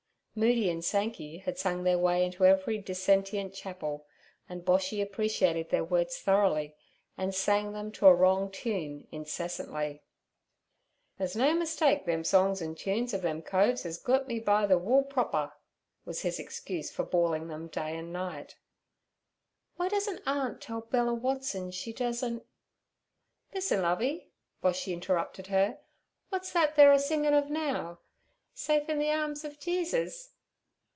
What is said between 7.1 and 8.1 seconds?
and sang them to